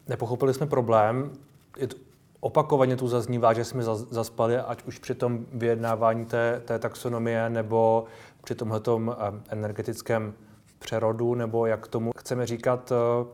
[0.08, 1.30] Nepochopili jsme problém.
[1.78, 1.96] Je to,
[2.40, 8.04] opakovaně tu zaznívá, že jsme zaspali, ať už při tom vyjednávání té, té taxonomie nebo
[8.44, 10.34] při tomhletom eh, energetickém
[10.78, 13.26] přerodu, nebo jak tomu chceme říkat, eh,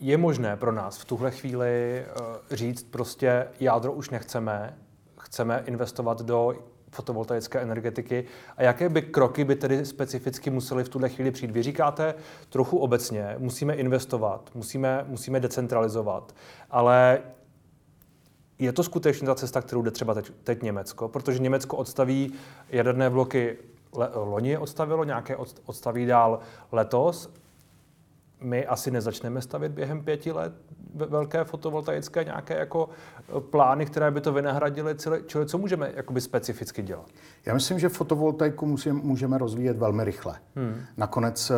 [0.00, 4.78] je možné pro nás v tuhle chvíli eh, říct prostě jádro už nechceme,
[5.18, 6.54] chceme investovat do
[6.90, 8.24] fotovoltaické energetiky
[8.56, 11.50] a jaké by kroky by tedy specificky museli v tuhle chvíli přijít?
[11.50, 12.14] Vy říkáte
[12.48, 16.34] trochu obecně, musíme investovat, musíme, musíme decentralizovat,
[16.70, 17.22] ale
[18.58, 22.32] je to skutečně ta cesta, kterou jde třeba teď, teď Německo, protože Německo odstaví
[22.68, 23.56] jaderné bloky
[23.96, 26.40] le, loni odstavilo, nějaké odstaví dál
[26.72, 27.32] letos.
[28.40, 30.52] My asi nezačneme stavět během pěti let
[30.94, 32.88] velké fotovoltaické nějaké jako
[33.36, 34.94] e, plány, které by to vynahradily,
[35.26, 37.06] čili co můžeme jakoby specificky dělat?
[37.46, 40.36] Já myslím, že fotovoltaiku musím, můžeme rozvíjet velmi rychle.
[40.56, 40.76] Hmm.
[40.96, 41.54] Nakonec e,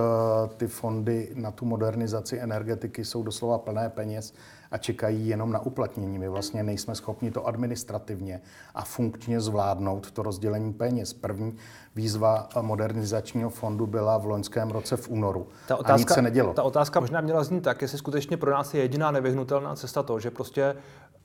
[0.57, 4.35] ty fondy na tu modernizaci energetiky jsou doslova plné peněz
[4.71, 6.19] a čekají jenom na uplatnění.
[6.19, 8.41] My vlastně nejsme schopni to administrativně
[8.75, 11.13] a funkčně zvládnout, to rozdělení peněz.
[11.13, 11.57] První
[11.97, 15.47] výzva modernizačního fondu byla v loňském roce v únoru.
[15.69, 16.55] Ta otázka, a nic se nedělo.
[16.55, 20.21] Ta otázka možná měla znít tak, jestli skutečně pro nás je jediná nevyhnutelná cesta to,
[20.21, 20.77] že prostě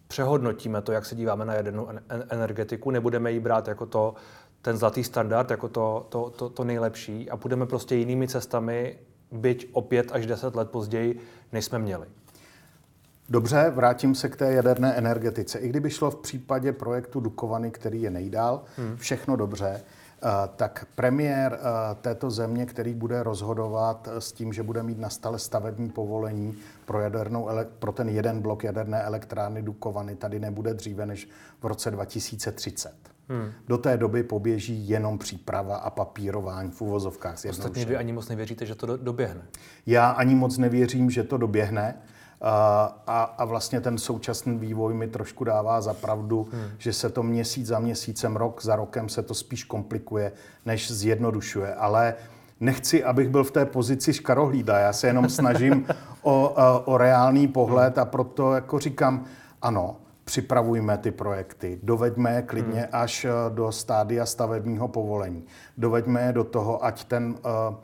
[0.08, 1.88] přehodnotíme to, jak se díváme na jadernou
[2.30, 4.14] energetiku, nebudeme ji brát jako to,
[4.62, 9.00] ten zlatý standard, jako to, to, to, to nejlepší a půjdeme prostě jinými cestami,
[9.32, 11.20] byť o pět až deset let později,
[11.52, 12.08] než jsme měli.
[13.30, 15.60] Dobře, vrátím se k té jaderné energetice.
[15.60, 18.98] I kdyby šlo v případě projektu Dukovany, který je nejdál, hmm.
[18.98, 24.84] všechno dobře, eh, tak premiér eh, této země, který bude rozhodovat s tím, že bude
[24.84, 26.56] mít na stale stavební povolení
[26.86, 31.30] pro, jadernou, pro ten jeden blok jaderné elektrárny Dukovany, tady nebude dříve než
[31.62, 32.94] v roce 2030.
[33.30, 33.52] Hmm.
[33.68, 37.46] Do té doby poběží jenom příprava a papírování v uvozovkách.
[37.50, 39.42] Ostatně vy ani moc nevěříte, že to doběhne.
[39.86, 41.96] Já ani moc nevěřím, že to doběhne.
[42.44, 46.64] A, a vlastně ten současný vývoj mi trošku dává za pravdu, hmm.
[46.78, 50.32] že se to měsíc za měsícem, rok za rokem se to spíš komplikuje,
[50.66, 51.74] než zjednodušuje.
[51.74, 52.16] Ale
[52.60, 54.80] nechci, abych byl v té pozici škarohlída.
[54.80, 55.88] Já se jenom snažím
[56.22, 59.26] o, o reálný pohled a proto jako říkám,
[59.62, 62.90] ano, připravujme ty projekty, doveďme je klidně hmm.
[62.92, 65.44] až do stádia stavebního povolení.
[65.78, 67.36] Doveďme je do toho, ať ten
[67.70, 67.76] uh,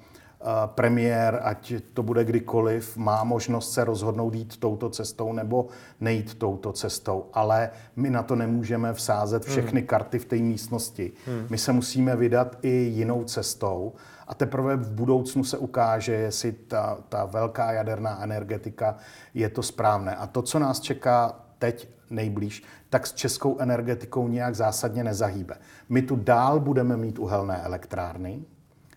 [0.65, 5.67] premiér, ať to bude kdykoliv, má možnost se rozhodnout jít touto cestou nebo
[5.99, 7.25] nejít touto cestou.
[7.33, 9.87] Ale my na to nemůžeme vsázet všechny hmm.
[9.87, 11.11] karty v té místnosti.
[11.25, 11.45] Hmm.
[11.49, 13.93] My se musíme vydat i jinou cestou
[14.27, 18.95] a teprve v budoucnu se ukáže, jestli ta, ta velká jaderná energetika
[19.33, 20.15] je to správné.
[20.15, 25.55] A to, co nás čeká teď nejblíž, tak s českou energetikou nějak zásadně nezahýbe.
[25.89, 28.45] My tu dál budeme mít uhelné elektrárny,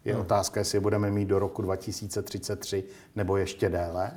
[0.05, 0.23] je hmm.
[0.23, 2.85] otázka, jestli je budeme mít do roku 2033
[3.17, 4.11] nebo ještě déle.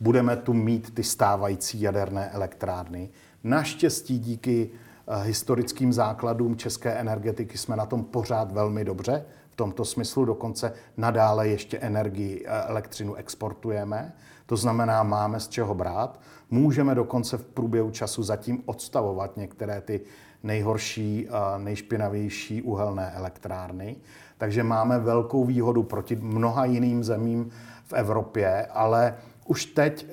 [0.00, 3.10] Budeme tu mít ty stávající jaderné elektrárny.
[3.44, 4.70] Naštěstí díky
[5.08, 9.24] eh, historickým základům české energetiky jsme na tom pořád velmi dobře.
[9.50, 14.12] V tomto smyslu dokonce nadále ještě energii, eh, elektřinu exportujeme.
[14.46, 16.20] To znamená, máme z čeho brát.
[16.50, 20.00] Můžeme dokonce v průběhu času zatím odstavovat některé ty
[20.42, 23.96] nejhorší, nejšpinavější uhelné elektrárny.
[24.40, 27.50] Takže máme velkou výhodu proti mnoha jiným zemím
[27.84, 29.14] v Evropě, ale
[29.46, 30.12] už teď uh,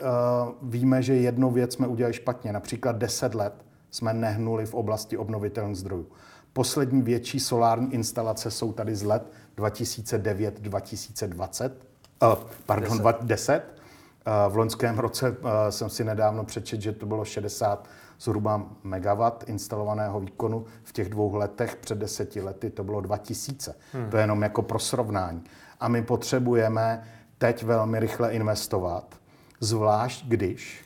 [0.61, 2.53] víme, že jednu věc jsme udělali špatně.
[2.53, 3.53] Například 10 let
[3.91, 6.07] jsme nehnuli v oblasti obnovitelných zdrojů.
[6.53, 11.71] Poslední větší solární instalace jsou tady z let 2009-2020,
[12.23, 12.33] uh,
[12.65, 13.15] pardon, 10.
[13.21, 13.76] 10.
[14.49, 15.37] V loňském roce
[15.69, 17.87] jsem si nedávno přečet, že to bylo 60
[18.19, 20.65] zhruba megawatt instalovaného výkonu.
[20.83, 23.75] V těch dvou letech před deseti lety to bylo 2000.
[23.93, 24.09] Hmm.
[24.09, 25.43] To je jenom jako pro srovnání.
[25.79, 27.03] A my potřebujeme
[27.37, 29.15] teď velmi rychle investovat,
[29.59, 30.85] zvlášť když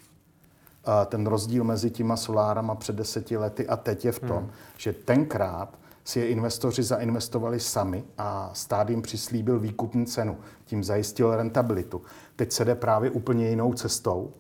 [1.06, 4.52] ten rozdíl mezi těma solárama před deseti lety a teď je v tom, hmm.
[4.78, 10.38] že tenkrát si je investoři zainvestovali sami a stát jim přislíbil výkupní cenu.
[10.66, 12.02] Tím zajistil rentabilitu.
[12.36, 14.32] Teď se jde právě úplně jinou cestou,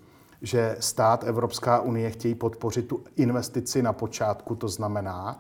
[0.42, 5.40] že stát Evropská unie chtějí podpořit tu investici na počátku, to znamená,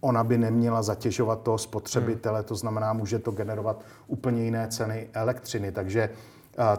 [0.00, 2.48] ona by neměla zatěžovat toho spotřebitele, hmm.
[2.48, 5.72] to znamená, může to generovat úplně jiné ceny elektřiny.
[5.72, 6.10] Takže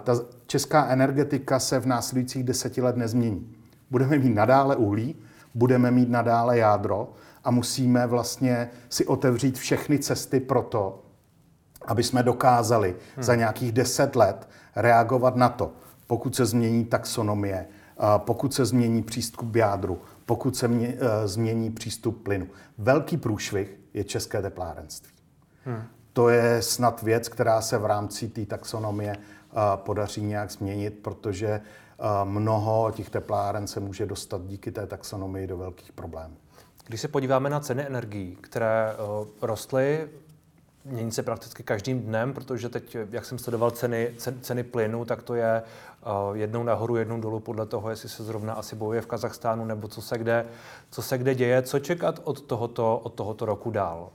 [0.03, 0.15] ta
[0.47, 3.55] česká energetika se v následujících deseti let nezmění.
[3.91, 5.15] Budeme mít nadále uhlí,
[5.53, 11.03] budeme mít nadále jádro a musíme vlastně si otevřít všechny cesty pro to,
[11.85, 13.23] aby jsme dokázali hmm.
[13.23, 15.71] za nějakých deset let reagovat na to,
[16.07, 17.65] pokud se změní taxonomie,
[18.17, 22.47] pokud se změní přístup k jádru, pokud se mě, e, změní přístup plynu.
[22.77, 25.13] Velký průšvih je české teplárenství.
[25.65, 25.83] Hmm.
[26.13, 29.17] To je snad věc, která se v rámci té taxonomie e,
[29.75, 31.61] podaří nějak změnit, protože
[32.23, 36.35] mnoho těch tepláren se může dostat díky té taxonomii do velkých problémů.
[36.87, 38.95] Když se podíváme na ceny energií, které
[39.41, 40.09] rostly
[40.85, 45.35] mění se prakticky každým dnem, protože teď, jak jsem sledoval ceny, ceny plynu, tak to
[45.35, 49.65] je uh, jednou nahoru, jednou dolů podle toho, jestli se zrovna asi bojuje v Kazachstánu
[49.65, 50.45] nebo co se kde,
[50.89, 51.61] co se kde děje.
[51.61, 54.09] Co čekat od tohoto, od tohoto roku dál?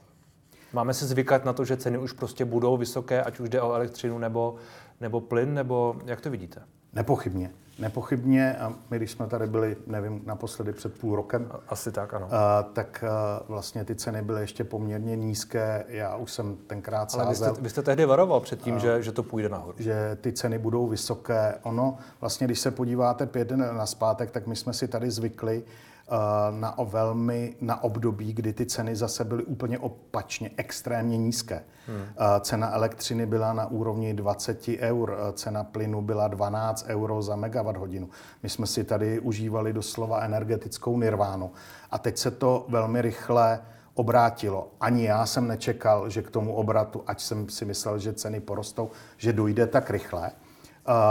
[0.73, 3.73] Máme se zvykat na to, že ceny už prostě budou vysoké, ať už jde o
[3.73, 4.55] elektřinu nebo,
[5.01, 6.61] nebo plyn, nebo jak to vidíte?
[6.93, 7.51] Nepochybně.
[7.79, 12.27] Nepochybně, a my když jsme tady byli, nevím, naposledy před půl rokem, asi tak, ano.
[12.31, 15.85] A, tak a, vlastně ty ceny byly ještě poměrně nízké.
[15.87, 17.25] Já už jsem tenkrát sázel.
[17.25, 19.75] Ale vy jste, vy jste tehdy varoval před tím, a, že, že to půjde nahoru.
[19.77, 21.55] Že ty ceny budou vysoké.
[21.63, 25.63] Ono, vlastně, když se podíváte pět na zpátek, tak my jsme si tady zvykli,
[26.11, 31.63] Eh, na velmi na období, kdy ty ceny zase byly úplně opačně, extrémně nízké.
[31.87, 32.01] Hmm.
[32.01, 37.35] Eh, cena elektřiny byla na úrovni 20 eur, eh, cena plynu byla 12 euro za
[37.35, 38.09] megawatt hodinu.
[38.43, 41.51] My jsme si tady užívali doslova energetickou nirvánu.
[41.91, 43.61] A teď se to velmi rychle
[43.93, 44.71] obrátilo.
[44.79, 48.89] Ani já jsem nečekal, že k tomu obratu, ať jsem si myslel, že ceny porostou,
[49.17, 50.31] že dojde tak rychle.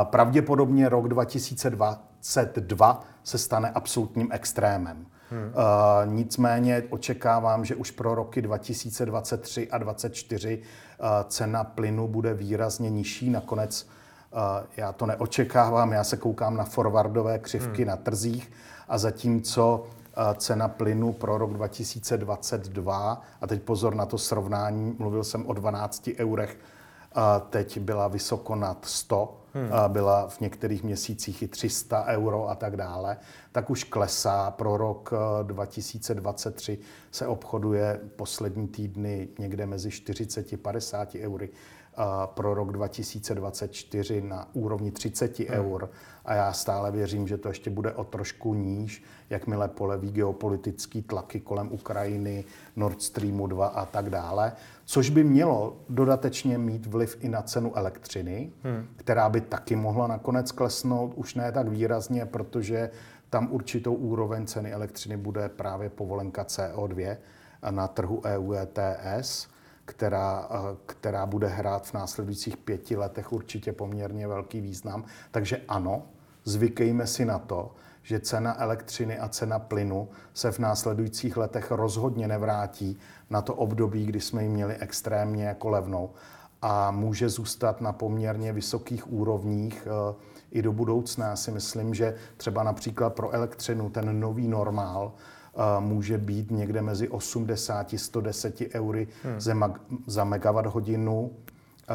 [0.05, 5.07] Pravděpodobně rok 2022 se stane absolutním extrémem.
[5.31, 5.43] Hmm.
[5.43, 5.53] Uh,
[6.15, 13.31] nicméně očekávám, že už pro roky 2023 a 2024 uh, cena plynu bude výrazně nižší.
[13.31, 13.87] Nakonec
[14.33, 14.39] uh,
[14.77, 17.89] já to neočekávám, já se koukám na forwardové křivky hmm.
[17.89, 18.53] na trzích
[18.89, 19.87] a zatímco
[20.37, 26.11] cena plynu pro rok 2022, a teď pozor na to srovnání, mluvil jsem o 12
[26.19, 26.59] eurech,
[27.51, 29.71] teď byla vysoko nad 100, hmm.
[29.89, 33.17] byla v některých měsících i 300 euro a tak dále,
[33.53, 34.51] tak už klesá.
[34.51, 41.51] Pro rok 2023 eh, se obchoduje poslední týdny někde mezi 40 a 50 eury
[42.27, 45.49] pro rok 2024 na úrovni 30 hmm.
[45.51, 45.91] eur
[46.25, 51.41] a já stále věřím, že to ještě bude o trošku níž, jakmile poleví geopolitický tlaky
[51.41, 52.45] kolem Ukrajiny,
[52.77, 54.53] Nord Streamu 2 a tak dále,
[54.85, 58.87] což by mělo dodatečně mít vliv i na cenu elektřiny, hmm.
[58.97, 62.91] která by taky mohla nakonec klesnout, už ne tak výrazně, protože
[63.31, 67.17] tam určitou úroveň ceny elektřiny bude právě povolenka CO2
[67.71, 69.49] na trhu EU ETS
[69.89, 75.05] která, eh, která bude hrát v následujících pěti letech určitě poměrně velký význam.
[75.31, 76.03] Takže ano,
[76.45, 77.73] zvykejme si na to,
[78.03, 82.99] že cena elektřiny a cena plynu se v následujících letech rozhodně nevrátí
[83.31, 86.11] na to období, kdy jsme ji měli extrémně jako levnou
[86.63, 90.15] a může zůstat na poměrně vysokých úrovních eh,
[90.51, 91.27] i do budoucna.
[91.27, 95.13] Já si myslím, že třeba například pro elektřinu ten nový normál
[95.81, 99.41] může být někde mezi 80 a 110 eury hmm.
[100.07, 101.31] za megawatt hodinu,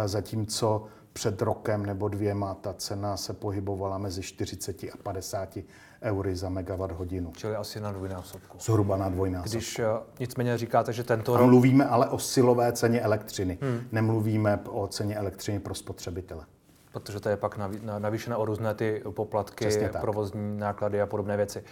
[0.05, 5.57] zatímco před rokem nebo dvěma ta cena se pohybovala mezi 40 a 50
[6.01, 7.31] eury za megawatt hodinu.
[7.37, 8.57] Čili asi na dvojnásobku.
[8.61, 9.57] Zhruba na dvojnásobku.
[9.57, 9.85] Když uh,
[10.19, 11.47] nicméně říkáte, že tento rok...
[11.47, 13.57] mluvíme ale o silové ceně elektřiny.
[13.61, 13.81] Hmm.
[13.91, 16.45] Nemluvíme o ceně elektřiny pro spotřebitele.
[16.91, 17.59] Protože to je pak
[17.99, 19.69] navýšené o různé ty poplatky,
[20.01, 21.63] provozní náklady a podobné věci.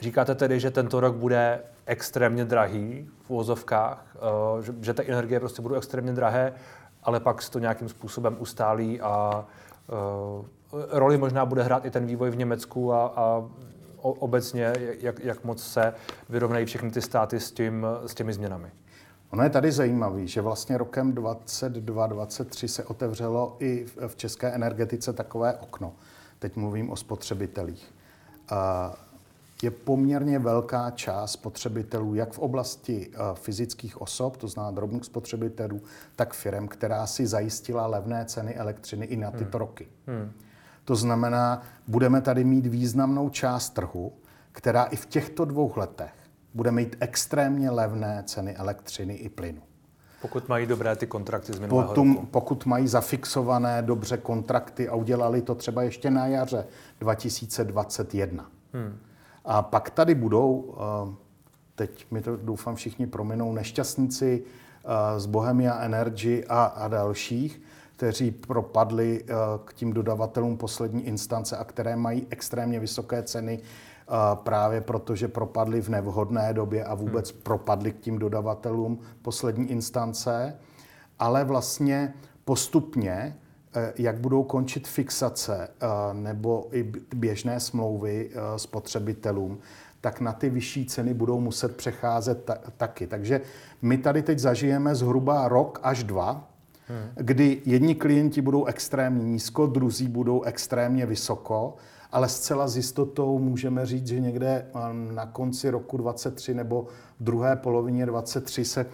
[0.00, 5.62] Říkáte tedy, že tento rok bude extrémně drahý v úvozovkách, eh, že, ty energie prostě
[5.62, 6.52] budou extrémně drahé,
[7.02, 9.44] ale pak se to nějakým způsobem ustálí a
[10.38, 10.46] uh,
[10.90, 13.44] roli možná bude hrát i ten vývoj v Německu a, a
[14.02, 15.94] obecně, jak, jak moc se
[16.28, 18.70] vyrovnají všechny ty státy s, tím, s těmi změnami.
[19.30, 25.54] Ono je tady zajímavé, že vlastně rokem 2022-2023 se otevřelo i v české energetice takové
[25.54, 25.92] okno
[26.38, 27.94] teď mluvím o spotřebitelích,
[29.64, 35.82] je poměrně velká část spotřebitelů, jak v oblasti fyzických osob, to znamená drobných spotřebitelů,
[36.16, 39.66] tak firm, která si zajistila levné ceny elektřiny i na tyto hmm.
[39.66, 39.88] roky.
[40.06, 40.32] Hmm.
[40.84, 44.12] To znamená, budeme tady mít významnou část trhu,
[44.52, 46.12] která i v těchto dvou letech
[46.54, 49.62] bude mít extrémně levné ceny elektřiny i plynu.
[50.22, 52.26] Pokud mají dobré ty kontrakty z minulého Potom, roku.
[52.26, 56.66] Pokud mají zafixované dobře kontrakty a udělali to třeba ještě na jaře
[57.00, 58.50] 2021.
[58.72, 58.98] Hmm.
[59.44, 61.14] A pak tady budou, eh,
[61.74, 67.62] teď mi to doufám všichni prominou, nešťastníci eh, z Bohemia Energy a, a dalších,
[67.96, 69.34] kteří propadli eh,
[69.64, 73.60] k tím dodavatelům poslední instance a které mají extrémně vysoké ceny
[74.34, 77.40] právě protože propadli v nevhodné době a vůbec hmm.
[77.42, 80.56] propadli k tím dodavatelům poslední instance,
[81.18, 82.14] ale vlastně
[82.44, 83.36] postupně,
[83.98, 89.58] jak budou končit fixace eh, nebo i běžné smlouvy eh, spotřebitelům,
[90.00, 93.06] tak na ty vyšší ceny budou muset přecházet ta- taky.
[93.06, 93.40] Takže
[93.82, 96.50] my tady teď zažijeme zhruba rok až dva,
[96.88, 97.08] hmm.
[97.14, 101.74] kdy jedni klienti budou extrémně nízko, druzí budou extrémně vysoko
[102.14, 104.78] ale zcela s jistotou můžeme říct, že někde eh,
[105.12, 106.86] na konci roku 23 nebo
[107.20, 108.86] v druhé polovině 23 se eh,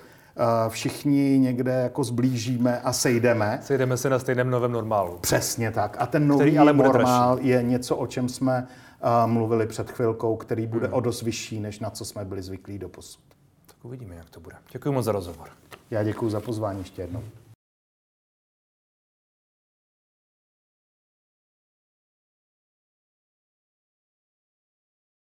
[0.69, 3.59] všichni někde jako zblížíme a sejdeme.
[3.63, 5.19] Sejdeme se na stejném novém normálu.
[5.21, 5.97] Přesně tak.
[6.01, 7.49] A ten nový ale normál dražší.
[7.49, 8.67] je něco, o čem jsme
[9.25, 10.95] uh, mluvili před chvilkou, který bude hmm.
[10.95, 13.23] o dost vyšší, než na co jsme byli zvyklí do posud.
[13.67, 14.57] Tak uvidíme, jak to bude.
[14.73, 15.49] Děkuji moc za rozhovor.
[15.91, 17.23] Já děkuji za pozvání ještě jednou.